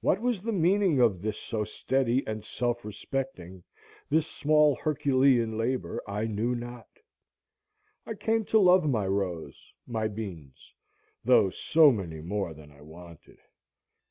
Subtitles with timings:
[0.00, 3.64] What was the meaning of this so steady and self respecting,
[4.08, 6.88] this small Herculean labor, I knew not.
[8.06, 10.72] I came to love my rows, my beans,
[11.22, 13.40] though so many more than I wanted.